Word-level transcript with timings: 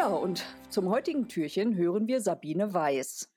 Ja, 0.00 0.06
und 0.06 0.46
zum 0.70 0.88
heutigen 0.88 1.28
Türchen 1.28 1.76
hören 1.76 2.08
wir 2.08 2.22
Sabine 2.22 2.72
Weiß. 2.72 3.28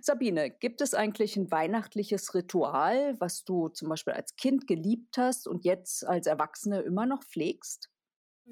Sabine, 0.00 0.48
gibt 0.48 0.80
es 0.80 0.94
eigentlich 0.94 1.36
ein 1.36 1.50
weihnachtliches 1.50 2.32
Ritual, 2.32 3.20
was 3.20 3.44
du 3.44 3.68
zum 3.68 3.90
Beispiel 3.90 4.14
als 4.14 4.34
Kind 4.36 4.66
geliebt 4.66 5.18
hast 5.18 5.46
und 5.46 5.66
jetzt 5.66 6.06
als 6.06 6.26
Erwachsene 6.26 6.80
immer 6.80 7.04
noch 7.04 7.22
pflegst? 7.22 7.89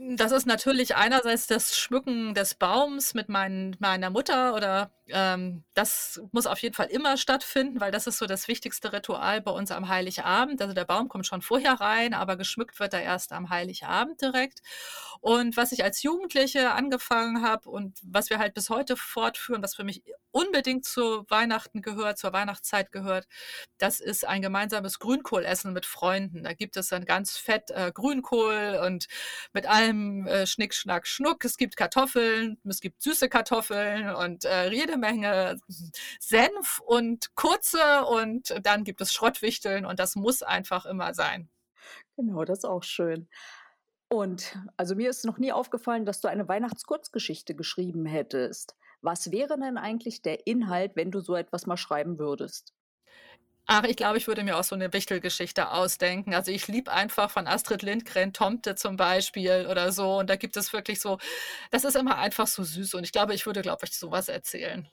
Das 0.00 0.30
ist 0.30 0.46
natürlich 0.46 0.94
einerseits 0.94 1.48
das 1.48 1.76
Schmücken 1.76 2.32
des 2.32 2.54
Baums 2.54 3.14
mit 3.14 3.28
mein, 3.28 3.74
meiner 3.80 4.10
Mutter 4.10 4.54
oder 4.54 4.92
ähm, 5.08 5.64
das 5.74 6.20
muss 6.30 6.46
auf 6.46 6.60
jeden 6.60 6.74
Fall 6.74 6.86
immer 6.86 7.16
stattfinden, 7.16 7.80
weil 7.80 7.90
das 7.90 8.06
ist 8.06 8.18
so 8.18 8.26
das 8.26 8.46
wichtigste 8.46 8.92
Ritual 8.92 9.40
bei 9.40 9.50
uns 9.50 9.72
am 9.72 9.88
Heiligabend. 9.88 10.62
Also 10.62 10.74
der 10.74 10.84
Baum 10.84 11.08
kommt 11.08 11.26
schon 11.26 11.42
vorher 11.42 11.80
rein, 11.80 12.14
aber 12.14 12.36
geschmückt 12.36 12.78
wird 12.78 12.94
er 12.94 13.02
erst 13.02 13.32
am 13.32 13.50
Heiligabend 13.50 14.20
direkt. 14.20 14.60
Und 15.20 15.56
was 15.56 15.72
ich 15.72 15.82
als 15.82 16.02
Jugendliche 16.02 16.70
angefangen 16.72 17.42
habe 17.42 17.68
und 17.68 17.98
was 18.02 18.30
wir 18.30 18.38
halt 18.38 18.54
bis 18.54 18.70
heute 18.70 18.96
fortführen, 18.96 19.62
was 19.62 19.74
für 19.74 19.84
mich 19.84 20.04
unbedingt 20.30 20.84
zu 20.84 21.24
Weihnachten 21.28 21.82
gehört, 21.82 22.18
zur 22.18 22.32
Weihnachtszeit 22.32 22.92
gehört, 22.92 23.26
das 23.78 23.98
ist 24.00 24.26
ein 24.26 24.42
gemeinsames 24.42 24.98
Grünkohlessen 25.00 25.72
mit 25.72 25.86
Freunden. 25.86 26.44
Da 26.44 26.52
gibt 26.52 26.76
es 26.76 26.88
dann 26.88 27.04
ganz 27.04 27.36
fett 27.36 27.70
äh, 27.70 27.90
Grünkohl 27.92 28.80
und 28.84 29.08
mit 29.52 29.66
allem 29.88 30.26
äh, 30.26 30.46
Schnick, 30.46 30.74
Schnack, 30.74 31.06
Schnuck. 31.06 31.44
Es 31.44 31.56
gibt 31.56 31.76
Kartoffeln, 31.76 32.58
es 32.64 32.80
gibt 32.80 33.02
süße 33.02 33.28
Kartoffeln 33.28 34.10
und 34.14 34.44
äh, 34.44 34.70
jede 34.70 34.96
Menge 34.96 35.58
Senf 36.20 36.80
und 36.84 37.34
kurze 37.34 38.04
und 38.04 38.54
dann 38.62 38.84
gibt 38.84 39.00
es 39.00 39.12
Schrottwichteln 39.12 39.84
und 39.84 39.98
das 39.98 40.16
muss 40.16 40.42
einfach 40.42 40.86
immer 40.86 41.14
sein. 41.14 41.48
Genau, 42.16 42.44
das 42.44 42.58
ist 42.58 42.64
auch 42.64 42.82
schön. 42.82 43.28
Und 44.08 44.58
also 44.76 44.94
mir 44.94 45.10
ist 45.10 45.24
noch 45.24 45.38
nie 45.38 45.52
aufgefallen, 45.52 46.06
dass 46.06 46.20
du 46.20 46.28
eine 46.28 46.48
Weihnachtskurzgeschichte 46.48 47.54
geschrieben 47.54 48.06
hättest. 48.06 48.74
Was 49.00 49.30
wäre 49.30 49.58
denn 49.58 49.78
eigentlich 49.78 50.22
der 50.22 50.46
Inhalt, 50.46 50.96
wenn 50.96 51.10
du 51.10 51.20
so 51.20 51.34
etwas 51.34 51.66
mal 51.66 51.76
schreiben 51.76 52.18
würdest? 52.18 52.74
Ach, 53.70 53.84
ich 53.84 53.96
glaube, 53.96 54.16
ich 54.16 54.26
würde 54.26 54.44
mir 54.44 54.56
auch 54.56 54.64
so 54.64 54.74
eine 54.74 54.94
Wichtelgeschichte 54.94 55.70
ausdenken. 55.70 56.32
Also 56.32 56.50
ich 56.50 56.68
liebe 56.68 56.90
einfach 56.90 57.30
von 57.30 57.46
Astrid 57.46 57.82
Lindgren 57.82 58.32
Tomte 58.32 58.76
zum 58.76 58.96
Beispiel 58.96 59.66
oder 59.70 59.92
so. 59.92 60.20
Und 60.20 60.30
da 60.30 60.36
gibt 60.36 60.56
es 60.56 60.72
wirklich 60.72 61.00
so, 61.00 61.18
das 61.70 61.84
ist 61.84 61.94
immer 61.94 62.16
einfach 62.16 62.46
so 62.46 62.64
süß. 62.64 62.94
Und 62.94 63.04
ich 63.04 63.12
glaube, 63.12 63.34
ich 63.34 63.44
würde, 63.44 63.60
glaube 63.60 63.84
ich, 63.84 63.94
sowas 63.94 64.30
erzählen. 64.30 64.88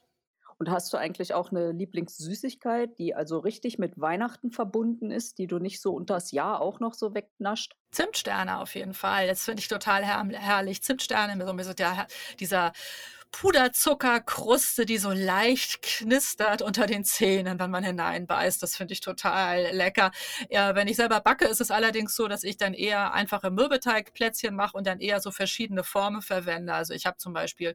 Und 0.58 0.70
hast 0.70 0.92
du 0.92 0.98
eigentlich 0.98 1.34
auch 1.34 1.52
eine 1.52 1.72
Lieblingssüßigkeit, 1.72 3.00
die 3.00 3.16
also 3.16 3.40
richtig 3.40 3.78
mit 3.78 4.00
Weihnachten 4.00 4.52
verbunden 4.52 5.10
ist, 5.10 5.38
die 5.38 5.48
du 5.48 5.58
nicht 5.60 5.82
so 5.82 5.94
unters 5.94 6.32
Jahr 6.32 6.60
auch 6.60 6.82
noch 6.82 6.96
so 6.96 7.14
wegnascht? 7.14 7.78
Zimtsterne 7.92 8.60
auf 8.60 8.76
jeden 8.76 8.94
Fall. 8.94 9.28
Das 9.28 9.46
finde 9.46 9.62
ich 9.62 9.70
total 9.70 10.06
her 10.06 10.22
herrlich. 10.34 10.84
Zimtsterne, 10.84 11.46
so, 11.46 11.64
so 11.64 11.74
der, 11.74 12.08
dieser 12.42 12.74
Puderzuckerkruste, 13.38 14.86
die 14.86 14.98
so 14.98 15.12
leicht 15.12 15.82
knistert 15.82 16.62
unter 16.62 16.86
den 16.86 17.04
Zähnen, 17.04 17.60
wenn 17.60 17.70
man 17.70 17.84
hineinbeißt. 17.84 18.64
Das 18.64 18.78
finde 18.78 18.94
ich 18.94 19.02
total 19.02 19.72
lecker. 19.74 20.12
Ja, 20.50 20.74
wenn 20.74 20.88
ich 20.88 20.96
selber 20.96 21.20
backe, 21.20 21.46
ist 21.46 21.60
es 21.60 21.70
allerdings 21.70 22.16
so, 22.16 22.30
dass 22.30 22.46
ich 22.46 22.56
dann 22.56 22.74
eher 22.74 23.14
einfache 23.14 23.52
Mürbeteigplätzchen 23.52 24.56
mache 24.56 24.78
und 24.78 24.88
dann 24.88 25.02
eher 25.02 25.20
so 25.20 25.32
verschiedene 25.32 25.84
Formen 25.84 26.22
verwende. 26.22 26.74
Also 26.74 26.94
ich 26.94 27.06
habe 27.06 27.18
zum 27.18 27.34
Beispiel 27.34 27.74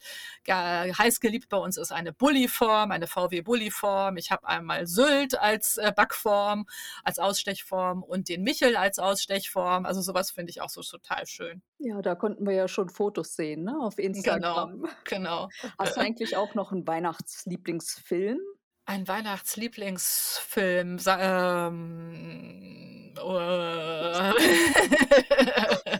heiß 0.49 1.21
geliebt 1.21 1.51
bei 1.51 1.59
uns 1.59 1.77
ist 1.77 1.93
eine 1.93 2.15
Bulli-Form, 2.15 2.91
eine 2.91 3.07
VW-Bulli-Form. 3.07 4.17
Ich 4.17 4.31
habe 4.31 4.49
einmal 4.49 4.87
Sylt 4.87 5.39
als 5.39 5.77
äh, 5.77 5.93
Backform, 5.95 6.67
als 7.05 7.19
Ausstechform 7.19 8.03
und 8.03 8.31
den 8.31 8.43
Michel 8.45 8.77
als 8.77 8.99
Ausstechform. 8.99 9.85
Also 9.85 10.01
sowas 10.01 10.31
finde 10.31 10.51
ich 10.53 10.63
auch 10.63 10.71
so 10.71 10.81
total 10.81 11.27
schön. 11.27 11.61
Ja, 11.79 12.01
da 12.01 12.15
konnten 12.15 12.47
wir 12.47 12.55
ja 12.55 12.67
schon 12.67 12.89
Fotos 12.89 13.37
sehen, 13.37 13.65
ne, 13.65 13.77
auf 13.79 13.97
Genau, 13.97 14.07
Instagram. 14.09 14.89
genau. 15.05 15.50
Hast 15.79 15.97
du 15.97 16.01
eigentlich 16.01 16.37
auch 16.37 16.55
noch 16.55 16.73
einen 16.73 16.87
Weihnachtslieblingsfilm? 16.87 18.39
Ein 18.87 19.07
Weihnachtslieblingsfilm, 19.07 20.99
ähm, 21.07 23.13
äh, 23.17 23.21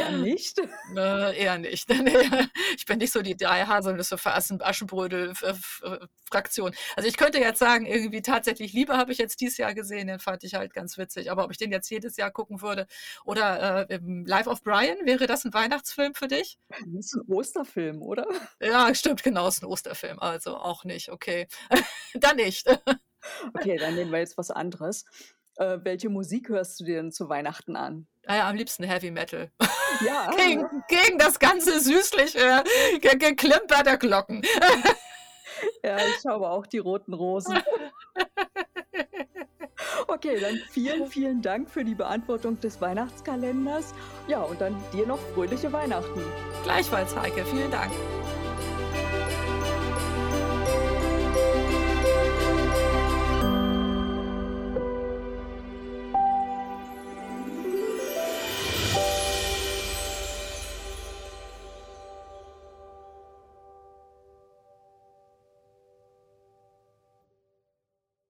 eher 0.00 0.18
nicht? 0.18 0.58
äh, 0.96 1.36
eher 1.42 1.58
nicht. 1.58 1.88
Ich 2.76 2.86
bin 2.86 2.98
nicht 2.98 3.12
so 3.12 3.22
die 3.22 3.36
drei 3.36 3.64
Haselnüsse 3.64 4.16
für 4.16 4.32
Aschen 4.32 4.62
Aschenbrödel 4.62 5.30
F 5.30 5.42
F 5.42 5.82
Fraktion. 6.24 6.72
Also 6.96 7.08
ich 7.08 7.16
könnte 7.16 7.38
jetzt 7.38 7.58
sagen, 7.58 7.86
irgendwie 7.86 8.22
tatsächlich 8.22 8.72
Liebe 8.72 8.96
habe 8.96 9.12
ich 9.12 9.18
jetzt 9.18 9.40
dieses 9.40 9.58
Jahr 9.58 9.74
gesehen, 9.74 10.06
den 10.06 10.18
fand 10.18 10.44
ich 10.44 10.54
halt 10.54 10.72
ganz 10.72 10.98
witzig. 10.98 11.30
Aber 11.30 11.44
ob 11.44 11.50
ich 11.50 11.58
den 11.58 11.72
jetzt 11.72 11.90
jedes 11.90 12.16
Jahr 12.16 12.30
gucken 12.30 12.62
würde 12.62 12.86
oder 13.24 13.90
äh, 13.90 14.00
Life 14.24 14.48
of 14.48 14.62
Brian, 14.62 14.96
wäre 15.04 15.26
das 15.26 15.44
ein 15.44 15.52
Weihnachtsfilm 15.52 16.14
für 16.14 16.28
dich? 16.28 16.58
Das 16.68 17.06
ist 17.06 17.14
ein 17.14 17.22
Osterfilm, 17.28 18.02
oder? 18.02 18.26
Ja, 18.60 18.94
stimmt, 18.94 19.22
genau, 19.22 19.48
ist 19.48 19.62
ein 19.62 19.66
Osterfilm. 19.66 20.18
Also 20.18 20.56
auch 20.56 20.84
nicht, 20.84 21.10
okay. 21.10 21.46
Dann 22.14 22.36
nicht. 22.36 22.66
Okay, 23.54 23.76
dann 23.76 23.94
nehmen 23.94 24.12
wir 24.12 24.18
jetzt 24.18 24.38
was 24.38 24.50
anderes. 24.50 25.04
Äh, 25.56 25.78
welche 25.82 26.08
Musik 26.08 26.48
hörst 26.48 26.80
du 26.80 26.84
dir 26.84 26.96
denn 26.96 27.12
zu 27.12 27.28
Weihnachten 27.28 27.76
an? 27.76 28.06
Ah 28.30 28.36
ja, 28.36 28.48
am 28.48 28.54
liebsten 28.54 28.84
Heavy 28.84 29.10
Metal. 29.10 29.50
Ja. 30.06 30.30
Gegen, 30.36 30.64
gegen 30.86 31.18
das 31.18 31.40
ganze 31.40 31.80
süßliche 31.80 32.62
Ge 33.00 33.16
Geklimper 33.16 33.82
der 33.82 33.98
Glocken. 33.98 34.42
Ja, 35.84 35.98
ich 35.98 36.24
habe 36.24 36.48
auch 36.48 36.66
die 36.66 36.78
roten 36.78 37.12
Rosen. 37.12 37.58
Okay, 40.06 40.40
dann 40.40 40.56
vielen, 40.70 41.06
vielen 41.06 41.42
Dank 41.42 41.70
für 41.70 41.84
die 41.84 41.94
Beantwortung 41.94 42.58
des 42.60 42.80
Weihnachtskalenders. 42.80 43.94
Ja, 44.26 44.40
und 44.40 44.60
dann 44.60 44.74
dir 44.92 45.06
noch 45.06 45.18
fröhliche 45.34 45.72
Weihnachten. 45.72 46.22
Gleichfalls, 46.62 47.14
Heike. 47.16 47.44
Vielen 47.44 47.70
Dank. 47.70 47.92